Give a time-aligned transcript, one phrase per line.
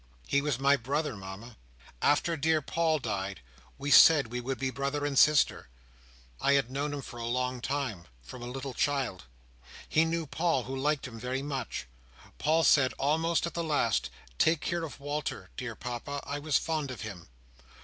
[0.27, 1.57] "He was my brother, Mama.
[2.01, 3.39] After dear Paul died,
[3.77, 5.69] we said we would be brother and sister.
[6.41, 9.25] I had known him a long time—from a little child.
[9.87, 11.85] He knew Paul, who liked him very much;
[12.39, 14.09] Paul said, almost at the last,
[14.39, 16.23] 'Take care of Walter, dear Papa!
[16.25, 17.27] I was fond of him!